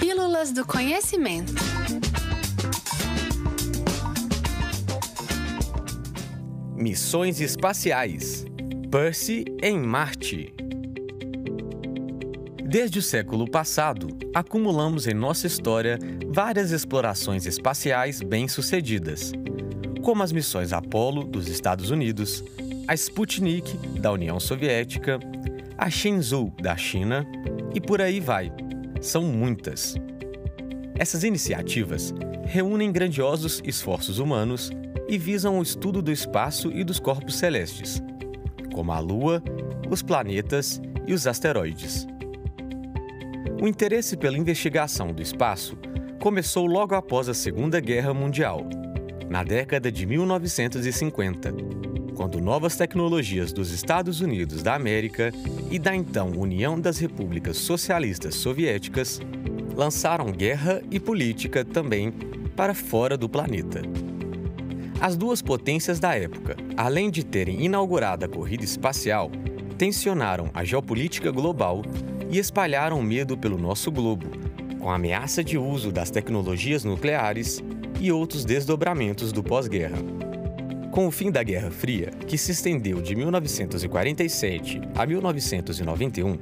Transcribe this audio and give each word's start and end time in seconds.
Pílulas 0.00 0.50
do 0.50 0.64
Conhecimento. 0.64 1.52
Missões 6.74 7.38
espaciais. 7.38 8.46
Percy 8.90 9.44
em 9.62 9.78
Marte. 9.78 10.54
Desde 12.64 12.98
o 12.98 13.02
século 13.02 13.48
passado, 13.48 14.08
acumulamos 14.34 15.06
em 15.06 15.12
nossa 15.12 15.46
história 15.46 15.98
várias 16.32 16.70
explorações 16.70 17.44
espaciais 17.44 18.22
bem-sucedidas, 18.22 19.32
como 20.02 20.22
as 20.22 20.32
missões 20.32 20.72
Apollo 20.72 21.24
dos 21.24 21.46
Estados 21.46 21.90
Unidos, 21.90 22.42
a 22.88 22.94
Sputnik 22.94 23.76
da 24.00 24.10
União 24.10 24.40
Soviética, 24.40 25.20
a 25.76 25.90
Shenzhou 25.90 26.50
da 26.58 26.74
China 26.74 27.26
e 27.74 27.80
por 27.82 28.00
aí 28.00 28.18
vai. 28.18 28.50
São 29.00 29.22
muitas. 29.22 29.96
Essas 30.98 31.24
iniciativas 31.24 32.12
reúnem 32.44 32.92
grandiosos 32.92 33.62
esforços 33.64 34.18
humanos 34.18 34.70
e 35.08 35.16
visam 35.16 35.58
o 35.58 35.62
estudo 35.62 36.02
do 36.02 36.12
espaço 36.12 36.70
e 36.70 36.84
dos 36.84 37.00
corpos 37.00 37.36
celestes, 37.36 38.02
como 38.74 38.92
a 38.92 38.98
Lua, 38.98 39.42
os 39.88 40.02
planetas 40.02 40.80
e 41.06 41.14
os 41.14 41.26
asteroides. 41.26 42.06
O 43.60 43.66
interesse 43.66 44.16
pela 44.16 44.36
investigação 44.36 45.08
do 45.08 45.22
espaço 45.22 45.78
começou 46.20 46.66
logo 46.66 46.94
após 46.94 47.28
a 47.28 47.34
Segunda 47.34 47.80
Guerra 47.80 48.12
Mundial, 48.12 48.68
na 49.30 49.42
década 49.42 49.90
de 49.90 50.04
1950, 50.04 51.54
quando 52.20 52.38
novas 52.38 52.76
tecnologias 52.76 53.50
dos 53.50 53.70
Estados 53.70 54.20
Unidos 54.20 54.62
da 54.62 54.74
América 54.74 55.32
e 55.70 55.78
da 55.78 55.96
então 55.96 56.32
União 56.36 56.78
das 56.78 56.98
Repúblicas 56.98 57.56
Socialistas 57.56 58.34
Soviéticas 58.34 59.22
lançaram 59.74 60.30
guerra 60.30 60.82
e 60.90 61.00
política 61.00 61.64
também 61.64 62.12
para 62.54 62.74
fora 62.74 63.16
do 63.16 63.26
planeta. 63.26 63.80
As 65.00 65.16
duas 65.16 65.40
potências 65.40 65.98
da 65.98 66.14
época, 66.14 66.58
além 66.76 67.10
de 67.10 67.24
terem 67.24 67.64
inaugurado 67.64 68.26
a 68.26 68.28
corrida 68.28 68.64
espacial, 68.64 69.30
tensionaram 69.78 70.50
a 70.52 70.62
geopolítica 70.62 71.30
global 71.30 71.80
e 72.28 72.36
espalharam 72.36 73.00
medo 73.02 73.34
pelo 73.34 73.56
nosso 73.56 73.90
globo, 73.90 74.26
com 74.78 74.90
a 74.90 74.96
ameaça 74.96 75.42
de 75.42 75.56
uso 75.56 75.90
das 75.90 76.10
tecnologias 76.10 76.84
nucleares 76.84 77.64
e 77.98 78.12
outros 78.12 78.44
desdobramentos 78.44 79.32
do 79.32 79.42
pós-guerra. 79.42 80.29
Com 80.90 81.06
o 81.06 81.10
fim 81.10 81.30
da 81.30 81.42
Guerra 81.42 81.70
Fria, 81.70 82.10
que 82.26 82.36
se 82.36 82.52
estendeu 82.52 83.00
de 83.00 83.14
1947 83.14 84.80
a 84.94 85.06
1991, 85.06 86.36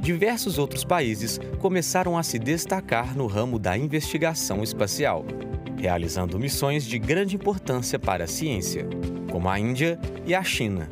diversos 0.00 0.58
outros 0.58 0.84
países 0.84 1.40
começaram 1.58 2.16
a 2.16 2.22
se 2.22 2.38
destacar 2.38 3.16
no 3.16 3.26
ramo 3.26 3.58
da 3.58 3.76
investigação 3.76 4.62
espacial 4.62 5.24
realizando 5.78 6.38
missões 6.38 6.84
de 6.84 6.98
grande 6.98 7.36
importância 7.36 7.98
para 7.98 8.24
a 8.24 8.26
ciência, 8.26 8.86
como 9.30 9.48
a 9.48 9.58
Índia 9.58 9.98
e 10.26 10.34
a 10.34 10.42
China. 10.42 10.88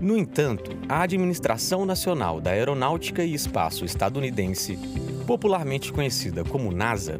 No 0.00 0.16
entanto, 0.16 0.70
a 0.88 1.02
Administração 1.02 1.84
Nacional 1.84 2.40
da 2.40 2.50
Aeronáutica 2.50 3.24
e 3.24 3.34
Espaço 3.34 3.84
estadunidense, 3.84 4.78
popularmente 5.26 5.92
conhecida 5.92 6.44
como 6.44 6.70
NASA, 6.70 7.18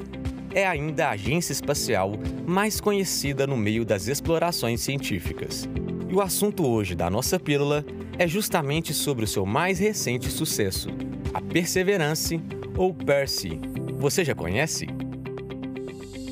é 0.54 0.66
ainda 0.66 1.06
a 1.06 1.10
agência 1.10 1.52
espacial 1.52 2.12
mais 2.46 2.80
conhecida 2.80 3.46
no 3.46 3.56
meio 3.56 3.84
das 3.84 4.08
explorações 4.08 4.80
científicas. 4.80 5.68
E 6.08 6.14
o 6.14 6.20
assunto 6.20 6.66
hoje 6.66 6.94
da 6.94 7.08
nossa 7.08 7.38
pílula 7.38 7.84
é 8.18 8.26
justamente 8.26 8.92
sobre 8.92 9.24
o 9.24 9.28
seu 9.28 9.46
mais 9.46 9.78
recente 9.78 10.28
sucesso, 10.28 10.88
a 11.32 11.40
Perseverance 11.40 12.40
ou 12.76 12.92
Percy. 12.92 13.60
Você 13.98 14.24
já 14.24 14.34
conhece? 14.34 14.86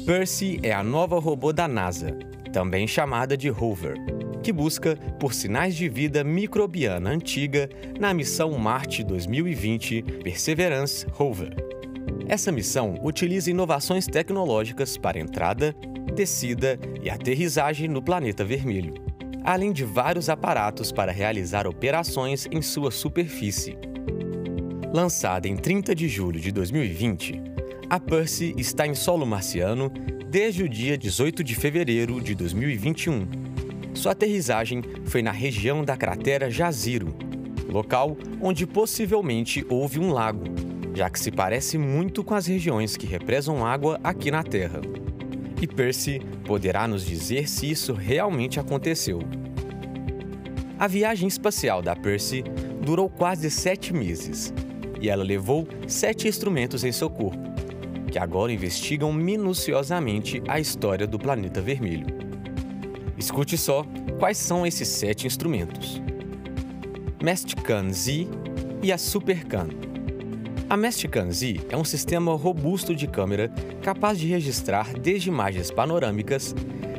Percy 0.04 0.58
é 0.62 0.72
a 0.72 0.82
nova 0.82 1.18
robô 1.18 1.52
da 1.52 1.68
NASA, 1.68 2.18
também 2.52 2.86
chamada 2.86 3.36
de 3.36 3.48
Rover, 3.48 3.96
que 4.42 4.52
busca 4.52 4.96
por 5.20 5.34
sinais 5.34 5.76
de 5.76 5.88
vida 5.88 6.24
microbiana 6.24 7.10
antiga 7.10 7.68
na 8.00 8.12
missão 8.12 8.50
Marte 8.58 9.04
2020 9.04 10.02
Perseverance 10.24 11.06
Rover. 11.12 11.67
Essa 12.28 12.52
missão 12.52 12.94
utiliza 13.02 13.50
inovações 13.50 14.06
tecnológicas 14.06 14.98
para 14.98 15.18
entrada, 15.18 15.74
descida 16.14 16.78
e 17.02 17.08
aterrissagem 17.08 17.88
no 17.88 18.02
planeta 18.02 18.44
vermelho, 18.44 18.92
além 19.42 19.72
de 19.72 19.82
vários 19.82 20.28
aparatos 20.28 20.92
para 20.92 21.10
realizar 21.10 21.66
operações 21.66 22.46
em 22.52 22.60
sua 22.60 22.90
superfície. 22.90 23.78
Lançada 24.92 25.48
em 25.48 25.56
30 25.56 25.94
de 25.94 26.06
julho 26.06 26.38
de 26.38 26.52
2020, 26.52 27.40
a 27.88 27.98
Percy 27.98 28.54
está 28.58 28.86
em 28.86 28.94
solo 28.94 29.24
marciano 29.24 29.90
desde 30.28 30.62
o 30.62 30.68
dia 30.68 30.98
18 30.98 31.42
de 31.42 31.54
fevereiro 31.54 32.20
de 32.20 32.34
2021. 32.34 33.26
Sua 33.94 34.12
aterrissagem 34.12 34.82
foi 35.06 35.22
na 35.22 35.32
região 35.32 35.82
da 35.82 35.96
cratera 35.96 36.50
Jaziro, 36.50 37.16
local 37.70 38.18
onde 38.42 38.66
possivelmente 38.66 39.64
houve 39.70 39.98
um 39.98 40.12
lago, 40.12 40.44
já 40.98 41.08
que 41.08 41.20
se 41.20 41.30
parece 41.30 41.78
muito 41.78 42.24
com 42.24 42.34
as 42.34 42.48
regiões 42.48 42.96
que 42.96 43.06
represam 43.06 43.64
água 43.64 44.00
aqui 44.02 44.32
na 44.32 44.42
Terra. 44.42 44.80
E 45.62 45.64
Percy 45.64 46.20
poderá 46.44 46.88
nos 46.88 47.06
dizer 47.06 47.48
se 47.48 47.70
isso 47.70 47.92
realmente 47.92 48.58
aconteceu. 48.58 49.20
A 50.76 50.88
viagem 50.88 51.28
espacial 51.28 51.82
da 51.82 51.94
Percy 51.94 52.42
durou 52.82 53.08
quase 53.08 53.48
sete 53.48 53.92
meses 53.92 54.52
e 55.00 55.08
ela 55.08 55.22
levou 55.22 55.68
sete 55.86 56.26
instrumentos 56.26 56.82
em 56.82 56.90
seu 56.90 57.08
corpo 57.08 57.46
que 58.10 58.18
agora 58.18 58.50
investigam 58.50 59.12
minuciosamente 59.12 60.42
a 60.48 60.58
história 60.58 61.06
do 61.06 61.16
planeta 61.16 61.60
vermelho. 61.60 62.06
Escute 63.16 63.56
só 63.56 63.86
quais 64.18 64.36
são 64.36 64.66
esses 64.66 64.88
sete 64.88 65.28
instrumentos: 65.28 66.02
Mestcan 67.22 67.92
Z 67.92 68.26
e 68.82 68.90
a 68.90 68.98
Supercan. 68.98 69.68
A 70.70 70.76
Mestcan 70.76 71.30
Z 71.30 71.62
é 71.70 71.76
um 71.78 71.84
sistema 71.84 72.36
robusto 72.36 72.94
de 72.94 73.06
câmera 73.06 73.50
capaz 73.80 74.18
de 74.18 74.26
registrar 74.26 74.92
desde 74.92 75.30
imagens 75.30 75.70
panorâmicas 75.70 76.54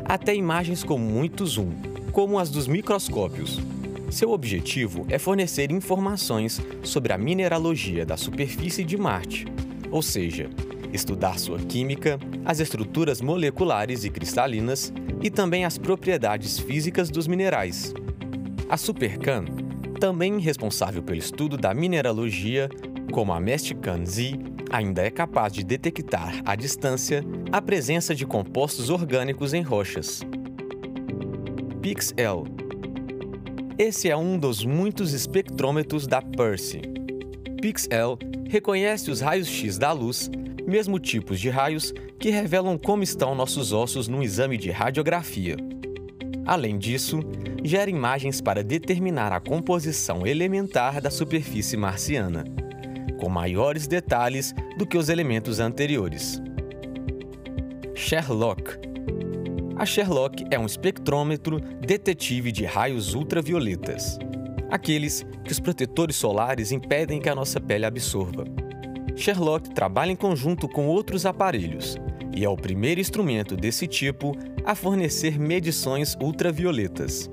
até 0.06 0.34
imagens 0.34 0.84
com 0.84 0.97
muito 0.97 1.46
zoom, 1.46 1.69
como 2.12 2.40
as 2.40 2.50
dos 2.50 2.68
microscópios. 2.68 3.59
Seu 4.09 4.31
objetivo 4.31 5.06
é 5.08 5.19
fornecer 5.19 5.72
informações 5.72 6.59
sobre 6.81 7.13
a 7.13 7.18
mineralogia 7.18 8.08
da 8.08 8.18
superfície 8.18 8.84
de 8.84 8.97
Marte, 8.97 9.46
ou 9.91 10.02
seja, 10.02 10.50
estudar 10.91 11.38
sua 11.38 11.59
química, 11.59 12.19
as 12.44 12.59
estruturas 12.59 13.22
moleculares 13.22 14.03
e 14.03 14.09
cristalinas 14.09 14.91
e 15.22 15.29
também 15.29 15.63
as 15.63 15.78
propriedades 15.78 16.58
físicas 16.58 17.12
dos 17.12 17.28
minerais. 17.28 17.94
A 18.68 18.78
Supercan, 18.78 19.46
também 20.00 20.40
responsável 20.40 21.03
pelo 21.03 21.19
estudo 21.19 21.56
da 21.56 21.72
mineralogia, 21.72 22.68
como 23.12 23.34
a 23.34 23.40
Mestican 23.40 24.06
Z, 24.06 24.40
ainda 24.72 25.02
é 25.02 25.09
capaz 25.09 25.52
de 25.52 25.64
detectar 25.64 26.42
à 26.46 26.56
distância 26.56 27.24
a 27.52 27.62
presença 27.62 28.14
de 28.14 28.25
compostos 28.25 28.90
orgânicos 28.90 29.53
em 29.53 29.62
rochas. 29.62 30.22
PixL 31.81 32.44
Esse 33.78 34.09
é 34.09 34.16
um 34.16 34.38
dos 34.38 34.64
muitos 34.64 35.14
espectrômetros 35.14 36.08
da 36.08 36.22
Percy. 36.22 36.81
PixL 37.62 38.18
reconhece 38.47 39.09
os 39.12 39.22
raios-x 39.22 39.78
da 39.78 39.91
luz 39.91 40.30
mesmo 40.70 41.00
tipos 41.00 41.40
de 41.40 41.50
raios 41.50 41.94
que 42.20 42.30
revelam 42.30 42.78
como 42.78 43.02
estão 43.02 43.34
nossos 43.34 43.74
ossos 43.74 44.08
num 44.08 44.22
exame 44.22 44.58
de 44.58 44.70
radiografia. 44.70 45.58
Além 46.46 46.78
disso, 46.78 47.20
gera 47.64 47.90
imagens 47.90 48.40
para 48.40 48.64
determinar 48.64 49.34
a 49.34 49.40
composição 49.40 50.26
elementar 50.26 51.02
da 51.02 51.09
superfície 51.09 51.76
marciana, 51.76 52.46
com 53.19 53.30
maiores 53.30 53.88
detalhes 53.88 54.53
do 54.78 54.88
que 54.88 54.97
os 54.97 55.09
elementos 55.09 55.59
anteriores. 55.59 56.41
Sherlock 57.94 58.79
A 59.76 59.85
Sherlock 59.85 60.46
é 60.49 60.58
um 60.58 60.66
espectrômetro 60.66 61.59
detetive 61.59 62.52
de 62.52 62.66
raios 62.66 63.14
ultravioletas, 63.14 64.17
aqueles 64.72 65.26
que 65.44 65.52
os 65.52 65.59
protetores 65.59 66.16
solares 66.16 66.72
impedem 66.72 67.20
que 67.20 67.29
a 67.29 67.35
nossa 67.35 67.59
pele 67.59 67.85
absorva. 67.85 68.46
Sherlock 69.16 69.70
trabalha 69.72 70.11
em 70.11 70.16
conjunto 70.16 70.67
com 70.67 70.88
outros 70.88 71.26
aparelhos 71.26 71.97
e 72.35 72.46
é 72.46 72.49
o 72.49 72.55
primeiro 72.55 73.02
instrumento 73.02 73.58
desse 73.58 73.85
tipo 73.85 74.34
a 74.64 74.73
fornecer 74.73 75.38
medições 75.38 76.16
ultravioletas. 76.22 77.29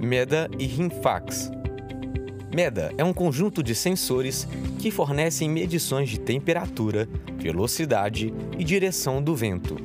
MEDA 0.00 0.48
e 0.58 0.66
RIMFAX 0.66 1.50
MEDA 2.52 2.92
é 2.96 3.04
um 3.04 3.12
conjunto 3.12 3.62
de 3.62 3.74
sensores 3.74 4.46
que 4.78 4.90
fornecem 4.90 5.48
medições 5.48 6.08
de 6.08 6.18
temperatura, 6.18 7.08
velocidade 7.38 8.32
e 8.58 8.64
direção 8.64 9.22
do 9.22 9.34
vento, 9.34 9.76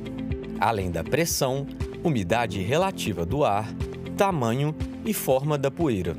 além 0.60 0.90
da 0.90 1.02
pressão, 1.02 1.66
umidade 2.04 2.60
relativa 2.60 3.26
do 3.26 3.44
ar, 3.44 3.68
tamanho 4.16 4.74
e 5.04 5.12
forma 5.12 5.58
da 5.58 5.70
poeira. 5.70 6.16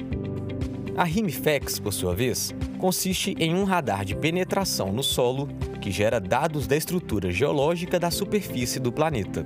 A 0.95 1.03
RIMFAX, 1.03 1.79
por 1.79 1.91
sua 1.91 2.13
vez, 2.13 2.53
consiste 2.77 3.35
em 3.39 3.55
um 3.55 3.63
radar 3.63 4.05
de 4.05 4.15
penetração 4.15 4.91
no 4.91 5.01
solo 5.01 5.47
que 5.81 5.89
gera 5.89 6.19
dados 6.19 6.67
da 6.67 6.75
estrutura 6.75 7.31
geológica 7.31 7.99
da 7.99 8.11
superfície 8.11 8.79
do 8.79 8.91
planeta. 8.91 9.45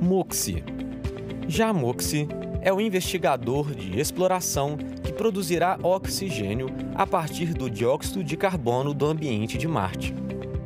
MOXIE. 0.00 0.62
Já 1.48 1.72
MOXIE 1.72 2.28
é 2.60 2.72
o 2.72 2.80
investigador 2.80 3.74
de 3.74 3.98
exploração 3.98 4.76
produzirá 5.16 5.78
oxigênio 5.82 6.68
a 6.94 7.06
partir 7.06 7.54
do 7.54 7.68
dióxido 7.68 8.22
de 8.22 8.36
carbono 8.36 8.94
do 8.94 9.06
ambiente 9.06 9.58
de 9.58 9.66
Marte. 9.66 10.14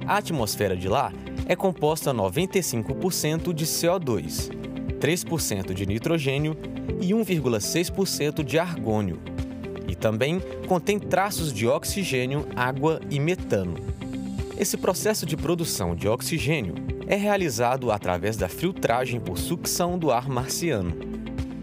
A 0.07 0.17
atmosfera 0.17 0.77
de 0.77 0.89
lá 0.89 1.13
é 1.47 1.57
composta 1.57 2.13
95% 2.13 3.53
de 3.53 3.65
CO2, 3.65 4.51
3% 4.99 5.73
de 5.73 5.87
nitrogênio 5.87 6.57
e 7.01 7.13
1,6% 7.13 8.45
de 8.45 8.59
argônio. 8.59 9.21
E 9.89 9.95
também 9.95 10.41
contém 10.69 10.99
traços 10.99 11.53
de 11.53 11.67
oxigênio, 11.67 12.47
água 12.55 13.01
e 13.11 13.19
metano. 13.19 13.75
Esse 14.59 14.77
processo 14.77 15.25
de 15.25 15.37
produção 15.37 15.95
de 15.97 16.07
oxigênio 16.07 16.75
é 17.07 17.17
realizado 17.17 17.91
através 17.91 18.37
da 18.37 18.49
filtragem 18.49 19.19
por 19.19 19.39
sucção 19.39 19.99
do 19.99 20.13
ar 20.13 20.29
marciano. 20.29 21.10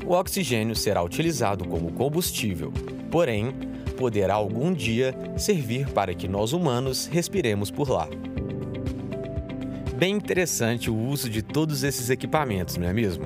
O 0.07 0.13
oxigênio 0.13 0.73
será 0.73 1.03
utilizado 1.03 1.67
como 1.67 1.91
combustível, 1.91 2.71
porém, 3.11 3.51
poderá 3.97 4.35
algum 4.35 4.71
dia 4.71 5.13
servir 5.35 5.89
para 5.89 6.13
que 6.13 6.29
nós 6.29 6.53
humanos 6.53 7.07
respiremos 7.07 7.69
por 7.69 7.89
lá. 7.89 8.07
Bem 9.97 10.15
interessante 10.15 10.89
o 10.89 10.95
uso 10.95 11.29
de 11.29 11.41
todos 11.41 11.83
esses 11.83 12.09
equipamentos, 12.09 12.77
não 12.77 12.87
é 12.87 12.93
mesmo? 12.93 13.25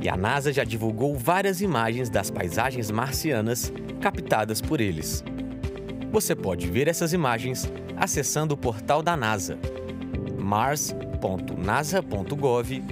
E 0.00 0.08
a 0.08 0.16
NASA 0.16 0.54
já 0.54 0.64
divulgou 0.64 1.18
várias 1.18 1.60
imagens 1.60 2.08
das 2.08 2.30
paisagens 2.30 2.90
marcianas 2.90 3.70
captadas 4.00 4.62
por 4.62 4.80
eles. 4.80 5.22
Você 6.10 6.34
pode 6.34 6.66
ver 6.66 6.88
essas 6.88 7.12
imagens 7.12 7.70
acessando 7.94 8.54
o 8.54 8.56
portal 8.56 9.02
da 9.02 9.18
NASA, 9.18 9.58
mars.nasa.gov, 10.38 12.82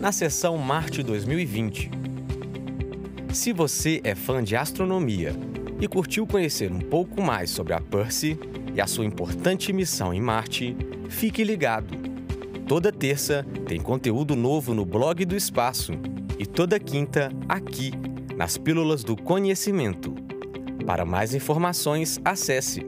na 0.00 0.10
seção 0.10 0.58
Marte 0.58 1.04
2020. 1.04 1.99
Se 3.32 3.52
você 3.52 4.00
é 4.04 4.14
fã 4.14 4.42
de 4.42 4.56
astronomia 4.56 5.34
e 5.80 5.88
curtiu 5.88 6.26
conhecer 6.26 6.70
um 6.70 6.80
pouco 6.80 7.22
mais 7.22 7.50
sobre 7.50 7.72
a 7.72 7.80
Percy 7.80 8.38
e 8.74 8.80
a 8.80 8.86
sua 8.86 9.04
importante 9.04 9.72
missão 9.72 10.12
em 10.12 10.20
Marte, 10.20 10.76
fique 11.08 11.42
ligado 11.42 12.10
Toda 12.70 12.92
terça 12.92 13.44
tem 13.66 13.80
conteúdo 13.80 14.36
novo 14.36 14.72
no 14.72 14.84
blog 14.84 15.24
do 15.24 15.34
Espaço 15.34 15.90
e 16.38 16.46
toda 16.46 16.78
quinta 16.78 17.32
aqui, 17.48 17.90
nas 18.36 18.56
Pílulas 18.56 19.02
do 19.02 19.16
Conhecimento. 19.16 20.14
Para 20.86 21.04
mais 21.04 21.34
informações, 21.34 22.20
acesse 22.24 22.86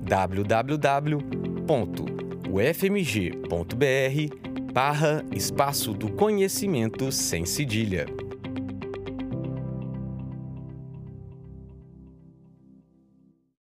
www.ufmg.br 0.00 1.22
barra 4.72 5.24
Espaço 5.30 5.92
do 5.92 6.10
Conhecimento 6.10 7.12
sem 7.12 7.46
cedilha. 7.46 8.06